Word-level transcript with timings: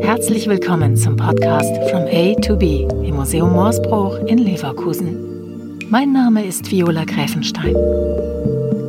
Herzlich 0.00 0.46
willkommen 0.46 0.96
zum 0.96 1.16
Podcast 1.16 1.76
From 1.90 2.02
A 2.02 2.34
to 2.34 2.56
B 2.56 2.86
im 3.04 3.16
Museum 3.16 3.52
Morsbruch 3.52 4.16
in 4.26 4.38
Leverkusen. 4.38 5.76
Mein 5.90 6.12
Name 6.12 6.46
ist 6.46 6.70
Viola 6.70 7.04
Gräfenstein. 7.04 7.74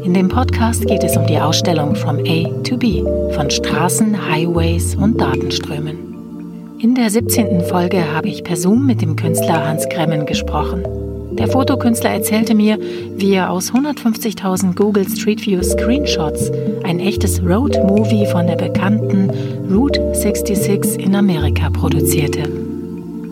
In 0.04 0.14
dem 0.14 0.30
Podcast 0.30 0.86
geht 0.86 1.04
es 1.04 1.18
um 1.18 1.26
die 1.26 1.40
Ausstellung 1.40 1.96
From 1.96 2.20
A 2.20 2.62
to 2.62 2.78
B 2.78 3.02
von 3.34 3.50
Straßen, 3.50 4.30
Highways 4.30 4.96
und 4.96 5.20
Datenströmen. 5.20 6.78
In 6.80 6.94
der 6.94 7.10
17. 7.10 7.62
Folge 7.62 8.14
habe 8.14 8.28
ich 8.28 8.44
per 8.44 8.56
Zoom 8.56 8.86
mit 8.86 9.02
dem 9.02 9.16
Künstler 9.16 9.66
Hans 9.68 9.90
Gremmen 9.90 10.28
gesprochen. 10.28 11.09
Der 11.32 11.48
Fotokünstler 11.48 12.10
erzählte 12.10 12.56
mir, 12.56 12.78
wie 13.16 13.34
er 13.34 13.52
aus 13.52 13.72
150.000 13.72 14.76
Google 14.76 15.08
Street 15.08 15.46
View 15.46 15.62
Screenshots 15.64 16.52
ein 16.84 17.00
echtes 17.00 17.42
Road 17.42 17.78
Movie 17.84 18.26
von 18.26 18.48
der 18.48 18.56
bekannten 18.56 19.30
Route 19.72 20.14
66 20.14 21.00
in 21.00 21.16
Amerika 21.16 21.70
produzierte. 21.70 22.44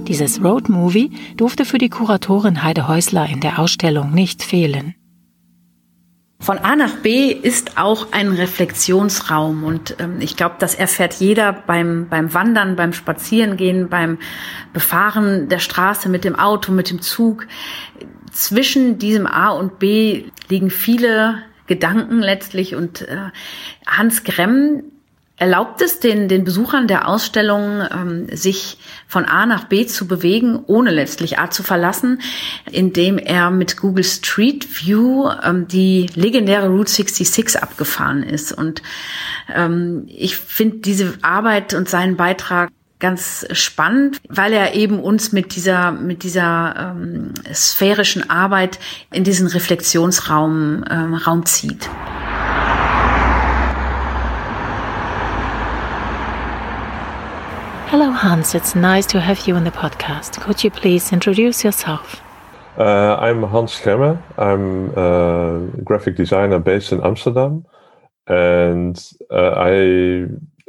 Dieses 0.07 0.43
Road 0.43 0.69
Movie 0.69 1.11
durfte 1.35 1.65
für 1.65 1.79
die 1.79 1.89
Kuratorin 1.89 2.63
Heide 2.63 2.87
Häusler 2.87 3.27
in 3.29 3.41
der 3.41 3.59
Ausstellung 3.59 4.13
nicht 4.13 4.41
fehlen. 4.41 4.95
Von 6.39 6.59
A 6.59 6.75
nach 6.75 6.97
B 6.97 7.31
ist 7.31 7.77
auch 7.79 8.11
ein 8.11 8.31
Reflexionsraum 8.31 9.63
und 9.63 9.95
ähm, 9.99 10.17
ich 10.19 10.37
glaube, 10.37 10.55
das 10.59 10.75
erfährt 10.75 11.15
jeder 11.15 11.51
beim, 11.51 12.07
beim 12.09 12.33
Wandern, 12.33 12.75
beim 12.75 12.93
Spazierengehen, 12.93 13.89
beim 13.89 14.19
Befahren 14.71 15.49
der 15.49 15.59
Straße 15.59 16.09
mit 16.09 16.23
dem 16.23 16.35
Auto, 16.35 16.71
mit 16.71 16.91
dem 16.91 17.01
Zug. 17.01 17.47
Zwischen 18.31 18.99
diesem 18.99 19.25
A 19.25 19.49
und 19.49 19.79
B 19.79 20.25
liegen 20.47 20.69
viele 20.69 21.41
Gedanken 21.65 22.19
letztlich 22.19 22.75
und 22.75 23.01
äh, 23.01 23.31
Hans 23.87 24.23
Gremm 24.23 24.83
erlaubt 25.37 25.81
es 25.81 25.99
den, 25.99 26.27
den 26.27 26.43
Besuchern 26.43 26.87
der 26.87 27.07
Ausstellung, 27.07 27.81
ähm, 27.91 28.27
sich 28.35 28.79
von 29.07 29.25
A 29.25 29.45
nach 29.45 29.65
B 29.65 29.85
zu 29.85 30.07
bewegen, 30.07 30.59
ohne 30.65 30.91
letztlich 30.91 31.37
A 31.39 31.51
zu 31.51 31.61
verlassen, 31.63 32.21
indem 32.71 33.19
er 33.19 33.51
mit 33.51 33.77
Google 33.77 34.03
Street 34.03 34.67
View 34.81 35.29
ähm, 35.43 35.67
die 35.67 36.07
legendäre 36.15 36.69
Route 36.69 36.91
66 36.91 37.61
abgefahren 37.61 38.23
ist. 38.23 38.51
Und 38.51 38.81
ähm, 39.53 40.05
ich 40.07 40.35
finde 40.35 40.77
diese 40.77 41.13
Arbeit 41.21 41.75
und 41.75 41.87
seinen 41.87 42.17
Beitrag 42.17 42.71
ganz 42.99 43.45
spannend, 43.51 44.19
weil 44.27 44.53
er 44.53 44.73
eben 44.73 44.99
uns 44.99 45.31
mit 45.31 45.55
dieser 45.55 45.91
mit 45.91 46.23
dieser 46.23 46.95
ähm, 46.95 47.33
sphärischen 47.53 48.27
Arbeit 48.27 48.79
in 49.11 49.23
diesen 49.23 49.45
Reflexionsraum 49.45 50.83
ähm, 50.89 51.13
Raum 51.13 51.45
zieht. 51.45 51.87
Hello, 57.89 58.11
Hans. 58.11 58.53
It's 58.53 58.75
nice 58.75 59.05
to 59.05 59.21
have 59.21 59.47
you 59.47 59.55
on 59.55 59.63
the 59.63 59.71
podcast. 59.71 60.41
Could 60.41 60.61
you 60.61 60.69
please 60.69 61.13
introduce 61.13 61.63
yourself? 61.63 62.21
Uh, 62.77 63.15
I'm 63.15 63.43
Hans 63.43 63.79
Gremme. 63.79 64.21
I'm 64.37 64.91
a 64.97 65.69
graphic 65.85 66.17
designer 66.17 66.59
based 66.59 66.91
in 66.91 67.01
Amsterdam, 67.01 67.65
and 68.27 69.01
uh, 69.31 69.53
I 69.55 70.25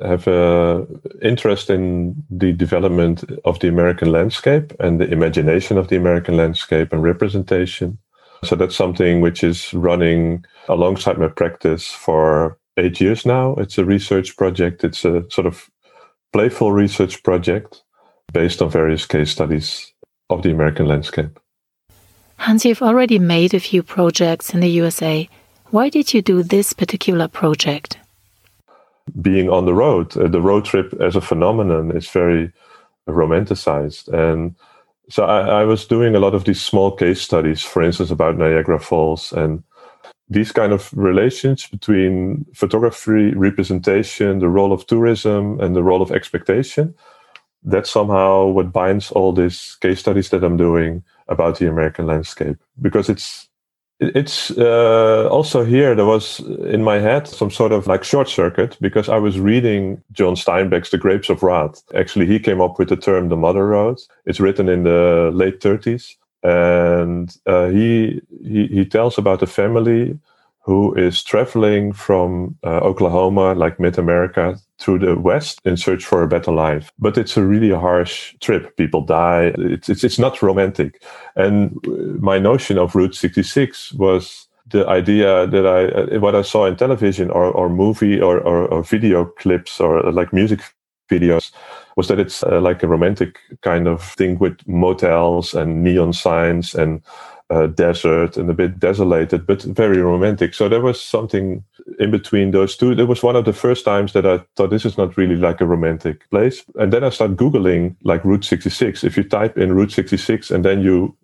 have 0.06 0.28
an 0.28 0.86
interest 1.20 1.70
in 1.70 2.22
the 2.30 2.52
development 2.52 3.24
of 3.44 3.58
the 3.58 3.66
American 3.66 4.12
landscape 4.12 4.72
and 4.78 5.00
the 5.00 5.10
imagination 5.10 5.76
of 5.76 5.88
the 5.88 5.96
American 5.96 6.36
landscape 6.36 6.92
and 6.92 7.02
representation. 7.02 7.98
So 8.44 8.54
that's 8.54 8.76
something 8.76 9.22
which 9.22 9.42
is 9.42 9.74
running 9.74 10.44
alongside 10.68 11.18
my 11.18 11.26
practice 11.26 11.88
for 11.88 12.58
eight 12.76 13.00
years 13.00 13.26
now. 13.26 13.56
It's 13.56 13.76
a 13.76 13.84
research 13.84 14.36
project. 14.36 14.84
It's 14.84 15.04
a 15.04 15.24
sort 15.30 15.48
of 15.48 15.68
playful 16.32 16.72
research 16.72 17.22
project 17.22 17.82
based 18.32 18.60
on 18.62 18.70
various 18.70 19.06
case 19.06 19.30
studies 19.30 19.92
of 20.30 20.42
the 20.42 20.50
American 20.50 20.86
landscape. 20.86 21.38
Hans, 22.36 22.64
you've 22.64 22.82
already 22.82 23.18
made 23.18 23.54
a 23.54 23.60
few 23.60 23.82
projects 23.82 24.54
in 24.54 24.60
the 24.60 24.68
USA. 24.68 25.28
Why 25.70 25.88
did 25.88 26.14
you 26.14 26.22
do 26.22 26.42
this 26.42 26.72
particular 26.72 27.28
project? 27.28 27.98
Being 29.20 29.48
on 29.48 29.64
the 29.64 29.74
road, 29.74 30.16
uh, 30.16 30.28
the 30.28 30.40
road 30.40 30.64
trip 30.64 30.92
as 31.00 31.16
a 31.16 31.20
phenomenon 31.20 31.96
is 31.96 32.08
very 32.08 32.52
romanticized. 33.08 34.08
And 34.08 34.54
so 35.08 35.24
I, 35.24 35.62
I 35.62 35.64
was 35.64 35.86
doing 35.86 36.14
a 36.14 36.20
lot 36.20 36.34
of 36.34 36.44
these 36.44 36.60
small 36.60 36.94
case 36.94 37.20
studies, 37.20 37.62
for 37.62 37.82
instance, 37.82 38.10
about 38.10 38.36
Niagara 38.36 38.78
Falls 38.78 39.32
and 39.32 39.62
these 40.30 40.52
kind 40.52 40.72
of 40.72 40.90
relations 40.92 41.66
between 41.66 42.44
photography, 42.54 43.32
representation, 43.34 44.38
the 44.38 44.48
role 44.48 44.72
of 44.72 44.86
tourism, 44.86 45.60
and 45.60 45.74
the 45.74 45.82
role 45.82 46.02
of 46.02 46.12
expectation, 46.12 46.94
that's 47.62 47.90
somehow 47.90 48.46
what 48.46 48.72
binds 48.72 49.10
all 49.12 49.32
these 49.32 49.76
case 49.80 50.00
studies 50.00 50.30
that 50.30 50.44
I'm 50.44 50.56
doing 50.56 51.02
about 51.28 51.58
the 51.58 51.68
American 51.68 52.06
landscape. 52.06 52.56
Because 52.80 53.08
it's 53.08 53.48
it's 54.00 54.52
uh, 54.52 55.28
also 55.28 55.64
here 55.64 55.94
there 55.96 56.06
was 56.06 56.38
in 56.38 56.84
my 56.84 57.00
head 57.00 57.26
some 57.26 57.50
sort 57.50 57.72
of 57.72 57.88
like 57.88 58.04
short 58.04 58.28
circuit 58.28 58.76
because 58.80 59.08
I 59.08 59.16
was 59.16 59.40
reading 59.40 60.00
John 60.12 60.34
Steinbeck's 60.36 60.90
The 60.90 60.98
Grapes 60.98 61.28
of 61.30 61.42
Wrath. 61.42 61.82
Actually, 61.96 62.26
he 62.26 62.38
came 62.38 62.60
up 62.60 62.78
with 62.78 62.90
the 62.90 62.96
term 62.96 63.28
the 63.28 63.36
Mother 63.36 63.66
Road. 63.66 63.98
It's 64.24 64.38
written 64.38 64.68
in 64.68 64.84
the 64.84 65.30
late 65.34 65.60
30s 65.60 66.14
and 66.42 67.36
uh, 67.46 67.68
he, 67.68 68.20
he 68.42 68.66
he 68.68 68.84
tells 68.84 69.18
about 69.18 69.42
a 69.42 69.46
family 69.46 70.18
who 70.68 70.94
is 70.94 71.22
traveling 71.22 71.94
from 71.94 72.54
uh, 72.62 72.80
Oklahoma, 72.80 73.54
like 73.54 73.80
mid 73.80 73.96
America, 73.96 74.58
to 74.76 74.98
the 74.98 75.18
West 75.18 75.60
in 75.64 75.78
search 75.78 76.04
for 76.04 76.22
a 76.22 76.28
better 76.28 76.52
life. 76.52 76.92
But 76.98 77.16
it's 77.16 77.38
a 77.38 77.42
really 77.42 77.70
harsh 77.70 78.34
trip. 78.40 78.76
People 78.76 79.00
die. 79.00 79.52
It's, 79.56 79.88
it's, 79.88 80.04
it's 80.04 80.18
not 80.18 80.42
romantic. 80.42 81.02
And 81.36 81.74
my 82.20 82.38
notion 82.38 82.76
of 82.76 82.94
Route 82.94 83.14
66 83.14 83.94
was 83.94 84.46
the 84.70 84.86
idea 84.86 85.46
that 85.46 85.66
I, 85.66 85.86
uh, 85.86 86.20
what 86.20 86.34
I 86.36 86.42
saw 86.42 86.66
in 86.66 86.76
television 86.76 87.30
or, 87.30 87.46
or 87.46 87.70
movie 87.70 88.20
or, 88.20 88.38
or, 88.38 88.68
or 88.68 88.82
video 88.82 89.24
clips 89.24 89.80
or 89.80 90.12
like 90.12 90.34
music 90.34 90.60
videos 91.10 91.50
was 91.98 92.06
that 92.06 92.20
it's 92.20 92.44
uh, 92.44 92.60
like 92.60 92.84
a 92.84 92.86
romantic 92.86 93.40
kind 93.60 93.88
of 93.88 94.00
thing 94.00 94.38
with 94.38 94.56
motels 94.68 95.52
and 95.52 95.82
neon 95.82 96.12
signs 96.12 96.72
and 96.72 97.02
uh, 97.50 97.66
desert 97.66 98.36
and 98.36 98.48
a 98.48 98.54
bit 98.54 98.78
desolated, 98.78 99.44
but 99.48 99.62
very 99.62 100.00
romantic. 100.00 100.54
So 100.54 100.68
there 100.68 100.80
was 100.80 101.00
something 101.00 101.64
in 101.98 102.12
between 102.12 102.52
those 102.52 102.76
two. 102.76 102.92
It 102.92 103.08
was 103.08 103.24
one 103.24 103.34
of 103.34 103.46
the 103.46 103.52
first 103.52 103.84
times 103.84 104.12
that 104.12 104.24
I 104.24 104.38
thought 104.54 104.70
this 104.70 104.84
is 104.84 104.96
not 104.96 105.16
really 105.16 105.34
like 105.34 105.60
a 105.60 105.66
romantic 105.66 106.30
place. 106.30 106.64
And 106.76 106.92
then 106.92 107.02
I 107.02 107.10
started 107.10 107.36
Googling 107.36 107.96
like 108.04 108.24
Route 108.24 108.44
66. 108.44 109.02
If 109.02 109.16
you 109.16 109.24
type 109.24 109.58
in 109.58 109.74
Route 109.74 109.90
66 109.90 110.52
and 110.52 110.64
then 110.64 110.80
you 110.80 111.16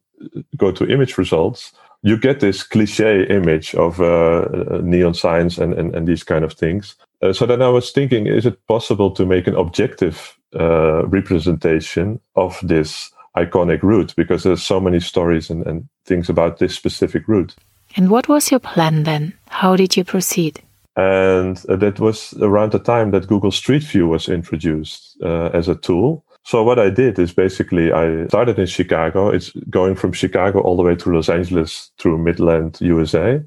go 0.56 0.72
to 0.72 0.90
image 0.90 1.16
results, 1.16 1.72
you 2.02 2.18
get 2.18 2.40
this 2.40 2.64
cliche 2.64 3.28
image 3.28 3.76
of 3.76 4.00
uh, 4.00 4.04
uh 4.04 4.80
neon 4.82 5.14
signs 5.14 5.56
and, 5.56 5.72
and, 5.74 5.94
and, 5.94 6.08
these 6.08 6.24
kind 6.24 6.44
of 6.44 6.52
things. 6.52 6.96
Uh, 7.22 7.32
so 7.32 7.46
then 7.46 7.62
I 7.62 7.68
was 7.68 7.92
thinking, 7.92 8.26
is 8.26 8.44
it 8.44 8.66
possible 8.66 9.10
to 9.12 9.24
make 9.24 9.46
an 9.46 9.54
objective 9.54 10.36
uh, 10.58 11.06
representation 11.06 12.20
of 12.36 12.58
this 12.62 13.10
iconic 13.36 13.82
route? 13.82 14.14
Because 14.16 14.42
there's 14.42 14.62
so 14.62 14.80
many 14.80 15.00
stories 15.00 15.50
and, 15.50 15.66
and 15.66 15.88
things 16.04 16.28
about 16.28 16.58
this 16.58 16.74
specific 16.74 17.26
route. 17.28 17.54
And 17.96 18.10
what 18.10 18.28
was 18.28 18.50
your 18.50 18.60
plan 18.60 19.04
then? 19.04 19.34
How 19.48 19.76
did 19.76 19.96
you 19.96 20.04
proceed? 20.04 20.62
And 20.96 21.62
uh, 21.68 21.76
that 21.76 21.98
was 21.98 22.34
around 22.40 22.72
the 22.72 22.78
time 22.78 23.10
that 23.10 23.26
Google 23.26 23.50
Street 23.50 23.82
View 23.82 24.08
was 24.08 24.28
introduced 24.28 25.16
uh, 25.22 25.50
as 25.52 25.68
a 25.68 25.74
tool. 25.74 26.24
So 26.44 26.62
what 26.62 26.78
I 26.78 26.90
did 26.90 27.18
is 27.18 27.32
basically 27.32 27.90
I 27.92 28.26
started 28.28 28.58
in 28.58 28.66
Chicago. 28.66 29.30
It's 29.30 29.50
going 29.70 29.94
from 29.94 30.12
Chicago 30.12 30.60
all 30.60 30.76
the 30.76 30.82
way 30.82 30.94
to 30.94 31.10
Los 31.10 31.28
Angeles 31.28 31.90
through 31.98 32.18
Midland, 32.18 32.78
USA. 32.80 33.42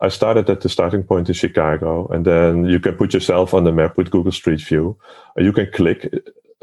I 0.00 0.08
started 0.08 0.48
at 0.48 0.60
the 0.60 0.68
starting 0.68 1.02
point 1.02 1.28
in 1.28 1.34
Chicago, 1.34 2.06
and 2.08 2.24
then 2.24 2.66
you 2.66 2.78
can 2.78 2.94
put 2.94 3.12
yourself 3.12 3.52
on 3.52 3.64
the 3.64 3.72
map 3.72 3.96
with 3.96 4.10
Google 4.10 4.32
Street 4.32 4.60
View. 4.60 4.96
You 5.36 5.52
can 5.52 5.70
click 5.72 6.12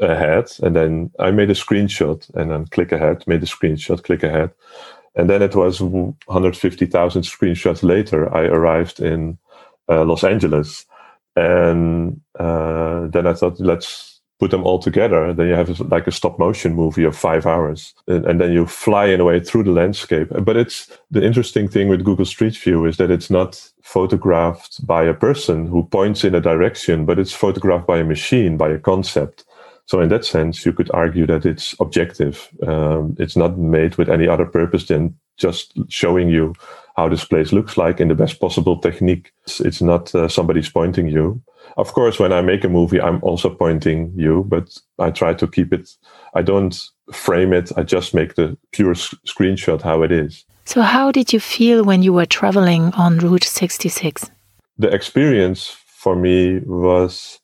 ahead, 0.00 0.50
and 0.62 0.74
then 0.74 1.10
I 1.18 1.30
made 1.30 1.50
a 1.50 1.54
screenshot, 1.54 2.28
and 2.34 2.50
then 2.50 2.66
click 2.66 2.92
ahead, 2.92 3.24
made 3.26 3.42
a 3.42 3.46
screenshot, 3.46 4.02
click 4.02 4.22
ahead, 4.22 4.52
and 5.14 5.28
then 5.28 5.42
it 5.42 5.54
was 5.54 5.80
150,000 5.80 7.22
screenshots 7.22 7.82
later. 7.82 8.34
I 8.34 8.42
arrived 8.42 9.00
in 9.00 9.38
uh, 9.88 10.04
Los 10.04 10.24
Angeles, 10.24 10.86
and 11.34 12.20
uh, 12.38 13.08
then 13.08 13.26
I 13.26 13.34
thought, 13.34 13.60
let's 13.60 14.15
put 14.38 14.50
them 14.50 14.64
all 14.64 14.78
together, 14.78 15.32
then 15.32 15.48
you 15.48 15.54
have 15.54 15.80
like 15.80 16.06
a 16.06 16.12
stop 16.12 16.38
motion 16.38 16.74
movie 16.74 17.04
of 17.04 17.16
five 17.16 17.46
hours, 17.46 17.94
and, 18.06 18.24
and, 18.26 18.40
then 18.40 18.52
you 18.52 18.66
fly 18.66 19.06
in 19.06 19.20
a 19.20 19.24
way 19.24 19.40
through 19.40 19.64
the 19.64 19.70
landscape. 19.70 20.28
But 20.40 20.56
it's 20.56 20.90
the 21.10 21.24
interesting 21.24 21.68
thing 21.68 21.88
with 21.88 22.04
Google 22.04 22.26
Street 22.26 22.56
View 22.56 22.84
is 22.84 22.98
that 22.98 23.10
it's 23.10 23.30
not 23.30 23.70
photographed 23.82 24.86
by 24.86 25.04
a 25.04 25.14
person 25.14 25.66
who 25.66 25.84
points 25.84 26.22
in 26.24 26.34
a 26.34 26.40
direction, 26.40 27.06
but 27.06 27.18
it's 27.18 27.32
photographed 27.32 27.86
by 27.86 27.98
a 27.98 28.04
machine, 28.04 28.56
by 28.56 28.68
a 28.68 28.78
concept. 28.78 29.44
So 29.86 30.00
in 30.00 30.08
that 30.08 30.24
sense, 30.24 30.66
you 30.66 30.72
could 30.72 30.90
argue 30.92 31.26
that 31.26 31.46
it's 31.46 31.74
objective. 31.80 32.48
Um, 32.66 33.16
it's 33.18 33.36
not 33.36 33.56
made 33.56 33.96
with 33.96 34.10
any 34.10 34.28
other 34.28 34.44
purpose 34.44 34.86
than 34.86 35.16
just 35.38 35.72
showing 35.88 36.28
you 36.28 36.54
how 36.96 37.08
this 37.08 37.24
place 37.24 37.52
looks 37.52 37.76
like 37.76 38.00
in 38.00 38.08
the 38.08 38.14
best 38.14 38.40
possible 38.40 38.78
technique. 38.78 39.32
It's, 39.44 39.60
it's 39.60 39.82
not 39.82 40.14
uh, 40.14 40.28
somebody's 40.28 40.70
pointing 40.70 41.08
you. 41.08 41.42
Of 41.76 41.92
course, 41.92 42.18
when 42.18 42.32
I 42.32 42.40
make 42.40 42.64
a 42.64 42.68
movie, 42.68 43.00
I'm 43.00 43.22
also 43.22 43.50
pointing 43.50 44.12
you, 44.16 44.44
but 44.48 44.78
I 44.98 45.10
try 45.10 45.34
to 45.34 45.46
keep 45.46 45.72
it. 45.72 45.90
I 46.34 46.42
don't 46.42 46.80
frame 47.12 47.52
it. 47.52 47.70
I 47.76 47.82
just 47.82 48.14
make 48.14 48.34
the 48.34 48.56
pure 48.72 48.94
screenshot 48.94 49.82
how 49.82 50.02
it 50.02 50.10
is. 50.10 50.44
So, 50.64 50.82
how 50.82 51.12
did 51.12 51.32
you 51.32 51.40
feel 51.40 51.84
when 51.84 52.02
you 52.02 52.12
were 52.12 52.26
traveling 52.26 52.92
on 52.94 53.18
Route 53.18 53.44
66? 53.44 54.30
The 54.78 54.88
experience 54.88 55.68
for 55.86 56.16
me 56.16 56.60
was 56.60 57.40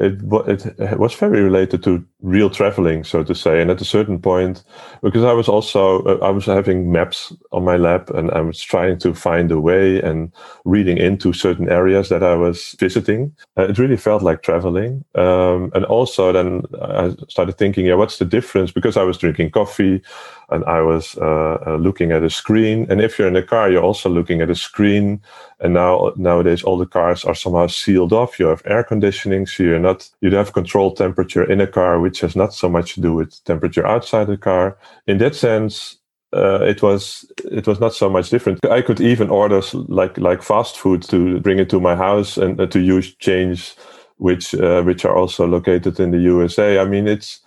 it, 0.00 0.66
it 0.78 0.98
was 0.98 1.14
very 1.14 1.42
related 1.42 1.82
to 1.84 2.04
real 2.22 2.50
traveling, 2.50 3.04
so 3.04 3.22
to 3.22 3.34
say. 3.34 3.60
And 3.60 3.70
at 3.70 3.80
a 3.80 3.84
certain 3.84 4.20
point, 4.20 4.62
because 5.02 5.24
I 5.24 5.32
was 5.32 5.48
also 5.48 6.02
uh, 6.04 6.18
I 6.24 6.30
was 6.30 6.46
having 6.46 6.90
maps 6.90 7.32
on 7.52 7.64
my 7.64 7.76
lap, 7.76 8.10
and 8.10 8.30
I 8.30 8.40
was 8.40 8.62
trying 8.62 8.98
to 9.00 9.14
find 9.14 9.52
a 9.52 9.60
way 9.60 10.00
and 10.00 10.32
reading 10.64 10.98
into 10.98 11.32
certain 11.32 11.68
areas 11.68 12.08
that 12.08 12.22
I 12.22 12.34
was 12.34 12.76
visiting. 12.78 13.34
Uh, 13.58 13.68
it 13.68 13.78
really 13.78 13.96
felt 13.96 14.22
like 14.22 14.42
traveling. 14.42 15.04
Um, 15.14 15.70
and 15.74 15.84
also, 15.84 16.32
then 16.32 16.62
I 16.80 17.14
started 17.28 17.58
thinking, 17.58 17.86
yeah, 17.86 17.94
what's 17.94 18.18
the 18.18 18.24
difference? 18.24 18.72
Because 18.72 18.96
I 18.96 19.02
was 19.02 19.18
drinking 19.18 19.50
coffee, 19.50 20.02
and 20.50 20.64
I 20.64 20.80
was 20.82 21.16
uh, 21.18 21.58
uh, 21.66 21.76
looking 21.76 22.12
at 22.12 22.22
a 22.22 22.30
screen. 22.30 22.86
And 22.90 23.00
if 23.00 23.18
you're 23.18 23.28
in 23.28 23.36
a 23.36 23.42
car, 23.42 23.70
you're 23.70 23.82
also 23.82 24.08
looking 24.08 24.40
at 24.40 24.50
a 24.50 24.54
screen. 24.54 25.22
And 25.60 25.74
now 25.74 26.12
nowadays, 26.16 26.62
all 26.62 26.78
the 26.78 26.86
cars 26.86 27.24
are 27.24 27.34
somehow 27.34 27.66
sealed 27.66 28.12
off. 28.12 28.38
You 28.38 28.46
have 28.46 28.62
air 28.64 28.84
conditioning, 28.84 29.46
so 29.46 29.62
you're 29.62 29.78
not 29.78 30.08
you 30.20 30.34
have 30.34 30.52
controlled 30.52 30.96
temperature 30.96 31.44
in 31.44 31.60
a 31.60 31.66
car, 31.66 32.00
which 32.00 32.20
has 32.20 32.34
not 32.34 32.54
so 32.54 32.68
much 32.68 32.94
to 32.94 33.00
do 33.00 33.14
with 33.14 33.42
temperature 33.44 33.86
outside 33.86 34.26
the 34.26 34.36
car. 34.36 34.76
In 35.06 35.18
that 35.18 35.34
sense, 35.34 35.98
uh, 36.32 36.62
it 36.62 36.82
was 36.82 37.30
it 37.44 37.66
was 37.66 37.80
not 37.80 37.94
so 37.94 38.08
much 38.08 38.30
different. 38.30 38.64
I 38.66 38.82
could 38.82 39.00
even 39.00 39.30
order 39.30 39.60
like 39.72 40.18
like 40.18 40.42
fast 40.42 40.78
food 40.78 41.02
to 41.04 41.40
bring 41.40 41.58
it 41.58 41.70
to 41.70 41.80
my 41.80 41.96
house 41.96 42.36
and 42.36 42.60
uh, 42.60 42.66
to 42.66 42.80
use 42.80 43.14
chains 43.16 43.76
which 44.20 44.54
uh, 44.54 44.82
which 44.82 45.04
are 45.04 45.16
also 45.16 45.46
located 45.46 45.98
in 45.98 46.10
the 46.10 46.18
USA. 46.18 46.78
I 46.78 46.84
mean, 46.84 47.08
it's 47.08 47.40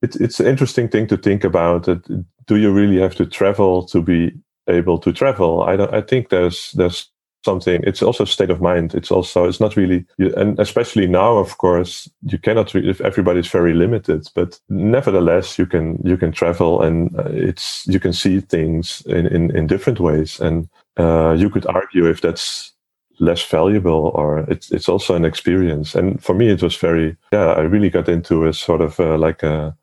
it's 0.00 0.16
it's 0.16 0.40
an 0.40 0.46
interesting 0.46 0.88
thing 0.88 1.06
to 1.08 1.16
think 1.16 1.44
about. 1.44 1.84
That 1.84 2.24
do 2.46 2.56
you 2.56 2.72
really 2.72 3.00
have 3.00 3.14
to 3.16 3.26
travel 3.26 3.84
to 3.86 4.02
be 4.02 4.32
able 4.68 4.98
to 4.98 5.12
travel? 5.12 5.62
I 5.62 5.76
don't. 5.76 5.92
I 5.94 6.00
think 6.00 6.28
there's 6.28 6.72
there's 6.72 7.10
something 7.44 7.82
it's 7.84 8.02
also 8.02 8.24
state 8.24 8.50
of 8.50 8.60
mind 8.60 8.94
it's 8.94 9.10
also 9.10 9.44
it's 9.44 9.60
not 9.60 9.76
really 9.76 10.04
and 10.18 10.58
especially 10.58 11.06
now 11.06 11.36
of 11.36 11.58
course 11.58 12.08
you 12.22 12.38
cannot 12.38 12.74
if 12.74 13.00
everybody's 13.02 13.48
very 13.48 13.74
limited 13.74 14.26
but 14.34 14.58
nevertheless 14.68 15.58
you 15.58 15.66
can 15.66 16.00
you 16.04 16.16
can 16.16 16.32
travel 16.32 16.82
and 16.82 17.14
uh, 17.18 17.28
it's 17.28 17.86
you 17.86 18.00
can 18.00 18.12
see 18.12 18.40
things 18.40 19.02
in 19.06 19.26
in, 19.26 19.54
in 19.56 19.66
different 19.66 20.00
ways 20.00 20.40
and 20.40 20.68
uh, 20.96 21.34
you 21.38 21.50
could 21.50 21.66
argue 21.66 22.06
if 22.06 22.20
that's 22.20 22.72
less 23.20 23.44
valuable 23.44 24.10
or 24.14 24.38
it's 24.48 24.72
it's 24.72 24.88
also 24.88 25.14
an 25.14 25.24
experience 25.24 25.94
and 25.94 26.22
for 26.24 26.34
me 26.34 26.48
it 26.48 26.62
was 26.62 26.76
very 26.76 27.16
yeah 27.32 27.52
i 27.52 27.60
really 27.60 27.90
got 27.90 28.08
into 28.08 28.46
a 28.46 28.52
sort 28.52 28.80
of 28.80 28.98
uh, 28.98 29.16
like 29.18 29.42
a 29.42 29.76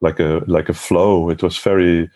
like 0.00 0.20
a 0.20 0.42
like 0.46 0.68
a 0.68 0.74
flow 0.74 1.30
it 1.30 1.42
was 1.42 1.58
very 1.58 2.10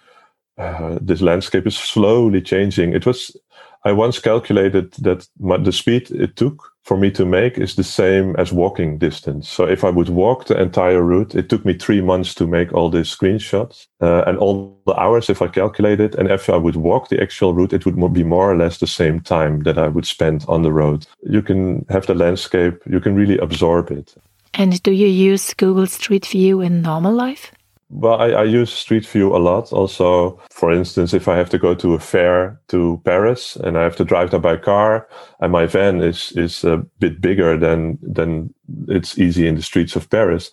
uh, 0.58 0.98
this 1.00 1.20
landscape 1.20 1.66
is 1.66 1.76
slowly 1.76 2.40
changing 2.40 2.92
it 2.92 3.06
was 3.06 3.36
I 3.84 3.92
once 3.92 4.18
calculated 4.18 4.92
that 4.94 5.26
my, 5.38 5.56
the 5.56 5.72
speed 5.72 6.10
it 6.10 6.36
took 6.36 6.70
for 6.84 6.96
me 6.96 7.10
to 7.12 7.24
make 7.24 7.56
is 7.56 7.76
the 7.76 7.84
same 7.84 8.36
as 8.36 8.52
walking 8.52 8.98
distance. 8.98 9.48
So 9.48 9.64
if 9.64 9.84
I 9.84 9.90
would 9.90 10.10
walk 10.10 10.46
the 10.46 10.60
entire 10.60 11.02
route, 11.02 11.34
it 11.34 11.48
took 11.48 11.64
me 11.64 11.74
three 11.74 12.00
months 12.02 12.34
to 12.34 12.46
make 12.46 12.72
all 12.72 12.90
these 12.90 13.14
screenshots 13.14 13.86
uh, 14.02 14.24
and 14.26 14.36
all 14.38 14.78
the 14.86 14.94
hours 15.00 15.30
if 15.30 15.40
I 15.40 15.48
calculated. 15.48 16.14
And 16.14 16.30
if 16.30 16.50
I 16.50 16.56
would 16.56 16.76
walk 16.76 17.08
the 17.08 17.22
actual 17.22 17.54
route, 17.54 17.72
it 17.72 17.86
would 17.86 18.12
be 18.12 18.24
more 18.24 18.50
or 18.50 18.56
less 18.56 18.78
the 18.78 18.86
same 18.86 19.20
time 19.20 19.62
that 19.62 19.78
I 19.78 19.88
would 19.88 20.06
spend 20.06 20.44
on 20.46 20.62
the 20.62 20.72
road. 20.72 21.06
You 21.22 21.42
can 21.42 21.86
have 21.88 22.06
the 22.06 22.14
landscape, 22.14 22.82
you 22.86 23.00
can 23.00 23.14
really 23.14 23.38
absorb 23.38 23.90
it. 23.90 24.14
And 24.52 24.82
do 24.82 24.90
you 24.90 25.06
use 25.06 25.54
Google 25.54 25.86
Street 25.86 26.26
View 26.26 26.60
in 26.60 26.82
normal 26.82 27.14
life? 27.14 27.52
Well, 27.92 28.20
I, 28.20 28.28
I, 28.28 28.44
use 28.44 28.72
Street 28.72 29.04
View 29.04 29.34
a 29.34 29.38
lot. 29.38 29.72
Also, 29.72 30.40
for 30.48 30.70
instance, 30.72 31.12
if 31.12 31.26
I 31.26 31.36
have 31.36 31.50
to 31.50 31.58
go 31.58 31.74
to 31.74 31.94
a 31.94 31.98
fair 31.98 32.60
to 32.68 33.02
Paris 33.04 33.56
and 33.56 33.76
I 33.76 33.82
have 33.82 33.96
to 33.96 34.04
drive 34.04 34.30
there 34.30 34.38
by 34.38 34.58
car, 34.58 35.08
and 35.40 35.50
my 35.50 35.66
van 35.66 36.00
is 36.00 36.30
is 36.36 36.62
a 36.62 36.76
bit 37.00 37.20
bigger 37.20 37.58
than 37.58 37.98
than 38.00 38.54
it's 38.86 39.18
easy 39.18 39.48
in 39.48 39.56
the 39.56 39.62
streets 39.62 39.96
of 39.96 40.08
Paris, 40.08 40.52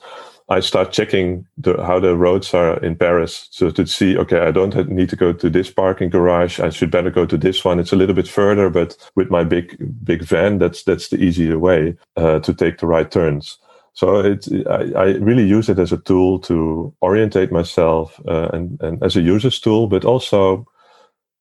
I 0.50 0.62
start 0.62 0.92
checking 0.92 1.46
the, 1.58 1.84
how 1.84 2.00
the 2.00 2.16
roads 2.16 2.54
are 2.54 2.78
in 2.84 2.96
Paris, 2.96 3.50
so 3.52 3.70
to 3.70 3.86
see, 3.86 4.18
okay, 4.18 4.40
I 4.40 4.52
don't 4.52 4.74
have, 4.74 4.88
need 4.88 5.10
to 5.10 5.18
go 5.18 5.34
to 5.34 5.50
this 5.50 5.70
parking 5.70 6.10
garage. 6.10 6.60
I 6.60 6.70
should 6.70 6.90
better 6.90 7.12
go 7.12 7.26
to 7.26 7.38
this 7.38 7.66
one. 7.66 7.80
It's 7.80 7.92
a 7.92 7.98
little 7.98 8.16
bit 8.16 8.30
further, 8.30 8.70
but 8.70 8.98
with 9.16 9.30
my 9.30 9.44
big 9.44 9.78
big 10.04 10.24
van, 10.24 10.58
that's 10.58 10.84
that's 10.84 11.10
the 11.10 11.18
easier 11.18 11.60
way 11.60 11.98
uh, 12.16 12.40
to 12.40 12.54
take 12.54 12.80
the 12.80 12.88
right 12.88 13.12
turns. 13.12 13.60
So 13.98 14.20
it, 14.20 14.48
I, 14.70 14.92
I, 14.96 15.06
really 15.16 15.44
use 15.44 15.70
it 15.70 15.80
as 15.80 15.92
a 15.92 15.98
tool 15.98 16.38
to 16.42 16.94
orientate 17.02 17.52
myself 17.52 18.22
uh, 18.28 18.48
and, 18.54 18.80
and 18.80 19.02
as 19.04 19.16
a 19.16 19.22
user's 19.22 19.60
tool, 19.60 19.88
but 19.88 20.06
also, 20.06 20.68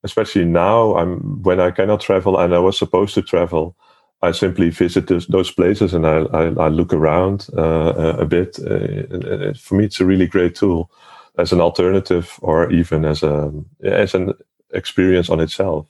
especially 0.04 0.46
now, 0.46 0.96
I'm 0.96 1.42
when 1.42 1.60
I 1.60 1.70
cannot 1.70 2.00
travel 2.00 2.38
and 2.38 2.54
I 2.54 2.58
was 2.58 2.78
supposed 2.78 3.12
to 3.12 3.20
travel, 3.20 3.76
I 4.22 4.32
simply 4.32 4.70
visit 4.70 5.06
those, 5.06 5.26
those 5.26 5.50
places 5.50 5.92
and 5.92 6.06
I, 6.06 6.20
I, 6.32 6.44
I 6.58 6.68
look 6.68 6.94
around 6.94 7.46
uh, 7.58 8.16
a 8.18 8.24
bit. 8.24 8.58
Uh, 8.58 9.52
for 9.52 9.74
me, 9.74 9.84
it's 9.84 10.00
a 10.00 10.06
really 10.06 10.26
great 10.26 10.54
tool 10.54 10.90
as 11.36 11.52
an 11.52 11.60
alternative 11.60 12.38
or 12.40 12.72
even 12.72 13.04
as 13.04 13.22
a 13.22 13.52
as 13.84 14.14
an 14.14 14.32
experience 14.72 15.28
on 15.28 15.40
itself. 15.40 15.86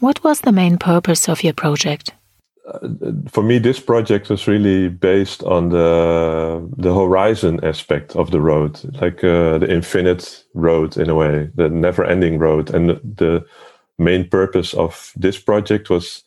What 0.00 0.22
was 0.22 0.42
the 0.42 0.52
main 0.52 0.76
purpose 0.76 1.30
of 1.30 1.42
your 1.42 1.54
project? 1.54 2.12
For 3.30 3.42
me, 3.42 3.58
this 3.58 3.78
project 3.78 4.30
was 4.30 4.48
really 4.48 4.88
based 4.88 5.42
on 5.42 5.68
the 5.68 6.66
the 6.78 6.94
horizon 6.94 7.62
aspect 7.62 8.16
of 8.16 8.30
the 8.30 8.40
road, 8.40 8.80
like 9.02 9.22
uh, 9.22 9.58
the 9.58 9.70
infinite 9.70 10.44
road 10.54 10.96
in 10.96 11.10
a 11.10 11.14
way, 11.14 11.50
the 11.54 11.68
never-ending 11.68 12.38
road. 12.38 12.74
And 12.74 12.88
the 13.16 13.44
main 13.98 14.28
purpose 14.28 14.72
of 14.74 15.12
this 15.14 15.38
project 15.38 15.90
was 15.90 16.24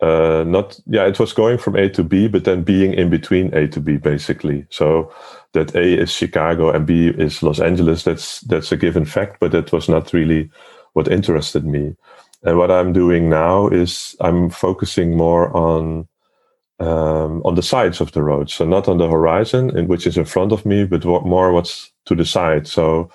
uh, 0.00 0.44
not, 0.46 0.78
yeah, 0.86 1.06
it 1.06 1.18
was 1.18 1.32
going 1.32 1.58
from 1.58 1.76
A 1.76 1.88
to 1.90 2.04
B, 2.04 2.28
but 2.28 2.44
then 2.44 2.62
being 2.62 2.92
in 2.94 3.10
between 3.10 3.54
A 3.54 3.68
to 3.68 3.80
B, 3.80 3.96
basically. 3.96 4.66
So 4.70 5.12
that 5.52 5.74
A 5.74 6.00
is 6.02 6.12
Chicago 6.12 6.70
and 6.70 6.86
B 6.86 7.08
is 7.08 7.42
Los 7.42 7.60
Angeles. 7.60 8.02
That's 8.02 8.40
that's 8.40 8.72
a 8.72 8.76
given 8.76 9.04
fact, 9.04 9.38
but 9.40 9.52
that 9.52 9.72
was 9.72 9.88
not 9.88 10.12
really 10.12 10.50
what 10.94 11.08
interested 11.08 11.64
me. 11.64 11.94
And 12.44 12.58
what 12.58 12.70
I'm 12.70 12.92
doing 12.92 13.28
now 13.28 13.68
is 13.68 14.16
I'm 14.20 14.50
focusing 14.50 15.16
more 15.16 15.54
on 15.56 16.08
um, 16.80 17.42
on 17.44 17.56
the 17.56 17.62
sides 17.62 18.00
of 18.00 18.12
the 18.12 18.22
road, 18.22 18.50
so 18.50 18.64
not 18.64 18.86
on 18.88 18.98
the 18.98 19.08
horizon, 19.08 19.76
in 19.76 19.88
which 19.88 20.06
is 20.06 20.16
in 20.16 20.24
front 20.24 20.52
of 20.52 20.64
me, 20.64 20.84
but 20.84 21.04
more 21.04 21.52
what's 21.52 21.90
to 22.06 22.14
the 22.14 22.24
side. 22.24 22.68
So 22.68 23.10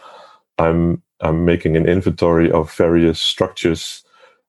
I'm 0.57 1.01
I'm 1.21 1.45
making 1.45 1.77
an 1.77 1.87
inventory 1.87 2.51
of 2.51 2.73
various 2.73 3.19
structures 3.19 4.03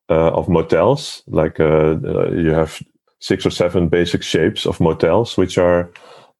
uh, 0.09 0.31
of 0.31 0.49
motels. 0.49 1.23
Like 1.27 1.59
uh, 1.59 1.95
uh, 2.03 2.31
you 2.31 2.51
have 2.51 2.81
six 3.19 3.45
or 3.45 3.51
seven 3.51 3.87
basic 3.87 4.21
shapes 4.23 4.65
of 4.65 4.79
motels, 4.81 5.37
which 5.37 5.57
are 5.57 5.91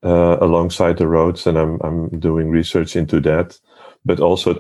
uh, 0.04 0.38
alongside 0.42 0.98
the 0.98 1.08
roads, 1.08 1.48
and 1.48 1.58
I'm 1.58 1.80
I'm 1.82 2.20
doing 2.20 2.50
research 2.50 2.96
into 2.96 3.22
that. 3.22 3.58
But 4.04 4.20
also 4.20 4.60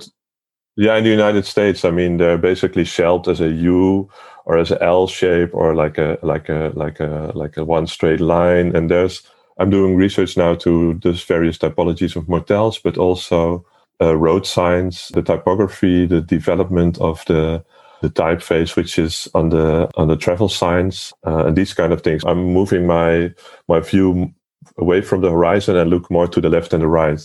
yeah, 0.75 0.97
in 0.97 1.03
the 1.03 1.09
United 1.11 1.45
States, 1.45 1.85
I 1.85 1.91
mean, 1.91 2.17
they're 2.17 2.37
basically 2.37 2.85
shelled 2.85 3.27
as 3.29 3.41
a 3.41 3.49
U 3.49 4.09
or 4.45 4.57
as 4.57 4.71
an 4.71 4.79
L 4.81 5.07
shape 5.07 5.51
or 5.53 5.75
like 5.75 5.97
a 5.97 6.17
like 6.23 6.49
a 6.49 6.71
like 6.75 6.99
a 6.99 7.31
like 7.35 7.57
a 7.57 7.65
one 7.65 7.87
straight 7.87 8.19
line. 8.21 8.75
And 8.75 8.89
there's 8.89 9.23
I'm 9.59 9.69
doing 9.69 9.95
research 9.95 10.35
now 10.37 10.55
to 10.55 10.95
this 10.95 11.23
various 11.23 11.57
typologies 11.59 12.15
of 12.15 12.27
motels, 12.27 12.79
but 12.79 12.97
also 12.97 13.65
uh, 14.01 14.17
road 14.17 14.47
signs, 14.47 15.09
the 15.13 15.21
typography, 15.21 16.07
the 16.07 16.21
development 16.21 16.97
of 16.99 17.23
the 17.27 17.63
the 18.01 18.09
typeface, 18.09 18.75
which 18.75 18.99
is 18.99 19.29
on 19.35 19.49
the 19.49 19.89
on 19.95 20.07
the 20.09 20.17
travel 20.17 20.49
signs, 20.49 21.13
uh, 21.25 21.45
and 21.45 21.55
these 21.55 21.73
kind 21.73 21.93
of 21.93 22.01
things. 22.01 22.23
I'm 22.25 22.43
moving 22.53 22.87
my 22.87 23.31
my 23.69 23.79
view 23.79 24.33
away 24.79 25.01
from 25.01 25.21
the 25.21 25.29
horizon 25.31 25.77
and 25.77 25.89
look 25.89 26.09
more 26.11 26.27
to 26.27 26.41
the 26.41 26.49
left 26.49 26.73
and 26.73 26.81
the 26.83 26.87
right 26.87 27.21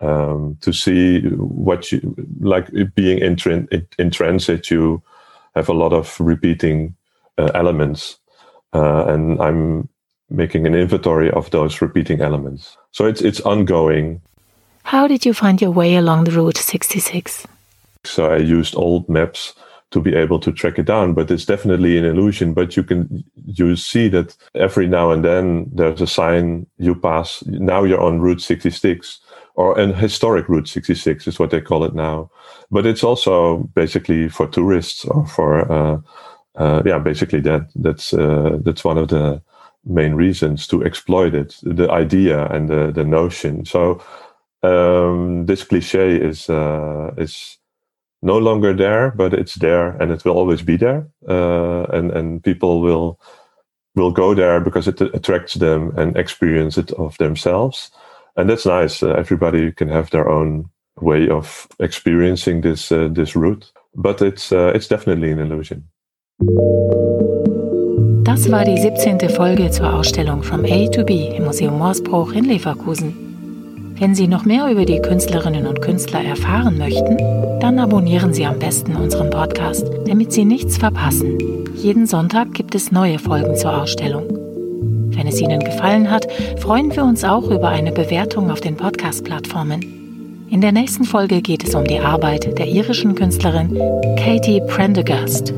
um, 0.00 0.58
to 0.60 0.72
see 0.72 1.20
what 1.22 1.90
you 1.90 2.14
like 2.40 2.70
being 2.94 3.18
in, 3.18 3.36
in, 3.70 3.88
in, 3.98 4.10
transit 4.10 4.70
you 4.70 5.02
have 5.54 5.68
a 5.68 5.72
lot 5.72 5.92
of 5.92 6.20
repeating 6.20 6.94
uh, 7.38 7.50
elements. 7.54 8.18
Uh, 8.72 9.06
and 9.06 9.40
i'm 9.40 9.88
making 10.28 10.66
an 10.66 10.74
inventory 10.74 11.30
of 11.30 11.50
those 11.50 11.80
repeating 11.80 12.20
elements. 12.20 12.76
So 12.90 13.06
it's 13.06 13.22
it's 13.22 13.40
ongoing. 13.40 14.20
How 14.82 15.06
did 15.06 15.24
you 15.24 15.32
find 15.32 15.62
your 15.62 15.70
way 15.70 15.96
along 15.96 16.24
the 16.24 16.32
route 16.32 16.58
66 16.58 17.46
so 18.06 18.30
i 18.32 18.36
used 18.36 18.74
old 18.76 19.08
maps 19.08 19.54
to 19.90 20.00
be 20.00 20.14
able 20.14 20.38
to 20.40 20.52
track 20.52 20.78
it 20.78 20.86
down 20.86 21.14
but 21.14 21.30
it's 21.30 21.44
definitely 21.44 21.98
an 21.98 22.04
illusion 22.04 22.52
but 22.52 22.76
you 22.76 22.82
can 22.82 23.24
you 23.46 23.76
see 23.76 24.08
that 24.08 24.36
every 24.54 24.86
now 24.86 25.10
and 25.10 25.24
then 25.24 25.70
there's 25.72 26.00
a 26.00 26.06
sign 26.06 26.66
you 26.78 26.94
pass 26.94 27.44
now 27.46 27.84
you're 27.84 28.00
on 28.00 28.20
route 28.20 28.40
66 28.40 29.20
or 29.56 29.78
an 29.78 29.94
historic 29.94 30.48
Route 30.48 30.68
66 30.68 31.26
is 31.26 31.38
what 31.38 31.50
they 31.50 31.60
call 31.60 31.84
it 31.84 31.94
now. 31.94 32.30
But 32.70 32.86
it's 32.86 33.02
also 33.02 33.58
basically 33.74 34.28
for 34.28 34.46
tourists 34.46 35.04
or 35.06 35.26
for 35.26 35.70
uh, 35.72 36.00
uh, 36.56 36.82
yeah, 36.86 36.98
basically 36.98 37.40
that 37.40 37.70
that's 37.74 38.14
uh, 38.14 38.58
that's 38.62 38.84
one 38.84 38.98
of 38.98 39.08
the 39.08 39.42
main 39.84 40.14
reasons 40.14 40.66
to 40.66 40.84
exploit 40.84 41.34
it, 41.34 41.56
the 41.62 41.90
idea 41.90 42.46
and 42.46 42.68
the 42.68 42.92
the 42.92 43.04
notion. 43.04 43.64
So 43.64 44.02
um, 44.62 45.46
this 45.46 45.64
cliche 45.64 46.16
is 46.16 46.48
uh, 46.48 47.12
is 47.18 47.58
no 48.22 48.38
longer 48.38 48.74
there, 48.74 49.10
but 49.10 49.34
it's 49.34 49.54
there 49.54 49.90
and 50.00 50.10
it 50.10 50.24
will 50.24 50.32
always 50.32 50.62
be 50.62 50.76
there, 50.76 51.08
uh, 51.28 51.84
and 51.92 52.10
and 52.10 52.42
people 52.42 52.80
will 52.80 53.20
will 53.94 54.10
go 54.10 54.34
there 54.34 54.60
because 54.60 54.88
it 54.88 55.00
attracts 55.00 55.54
them 55.54 55.92
and 55.96 56.16
experience 56.16 56.76
it 56.76 56.92
of 56.92 57.16
themselves 57.18 57.90
and 58.36 58.48
that's 58.48 58.66
nice. 58.66 59.02
Everybody 59.02 59.72
can 59.72 59.88
have 59.88 60.10
their 60.10 60.28
own 60.28 60.70
way 61.00 61.28
of 61.28 61.66
experiencing 61.78 62.62
this 62.62 62.90
uh, 62.90 63.08
this 63.12 63.34
route, 63.34 63.72
but 63.94 64.22
it's 64.22 64.52
uh, 64.52 64.72
it's 64.74 64.88
definitely 64.88 65.32
an 65.32 65.38
illusion. 65.38 65.88
Das 68.24 68.50
war 68.50 68.64
die 68.64 68.76
17. 68.76 69.30
Folge 69.30 69.70
zur 69.70 69.94
Ausstellung 69.94 70.42
From 70.42 70.64
A 70.64 70.88
to 70.88 71.04
B 71.04 71.28
im 71.36 71.44
Museum 71.44 71.78
Morsbruch 71.78 72.32
in 72.32 72.44
Leverkusen. 72.44 73.14
Wenn 73.98 74.14
Sie 74.14 74.28
noch 74.28 74.44
mehr 74.44 74.70
über 74.70 74.84
die 74.84 75.00
Künstlerinnen 75.00 75.66
und 75.66 75.80
Künstler 75.80 76.22
erfahren 76.22 76.76
möchten, 76.76 77.16
dann 77.60 77.78
abonnieren 77.78 78.34
Sie 78.34 78.44
am 78.44 78.58
besten 78.58 78.94
unseren 78.94 79.30
Podcast, 79.30 79.90
damit 80.06 80.32
Sie 80.32 80.44
nichts 80.44 80.76
verpassen. 80.76 81.38
Jeden 81.76 82.06
Sonntag 82.06 82.52
gibt 82.52 82.74
es 82.74 82.92
neue 82.92 83.18
Folgen 83.18 83.56
zur 83.56 83.80
Ausstellung. 83.80 84.45
Wenn 85.16 85.26
es 85.26 85.40
Ihnen 85.40 85.60
gefallen 85.60 86.10
hat, 86.10 86.30
freuen 86.60 86.94
wir 86.94 87.02
uns 87.02 87.24
auch 87.24 87.50
über 87.50 87.68
eine 87.68 87.90
Bewertung 87.90 88.50
auf 88.50 88.60
den 88.60 88.76
Podcast-Plattformen. 88.76 90.46
In 90.50 90.60
der 90.60 90.72
nächsten 90.72 91.04
Folge 91.04 91.40
geht 91.40 91.66
es 91.66 91.74
um 91.74 91.84
die 91.84 91.98
Arbeit 91.98 92.58
der 92.58 92.66
irischen 92.66 93.14
Künstlerin 93.14 93.76
Katie 94.16 94.60
Prendergast. 94.68 95.52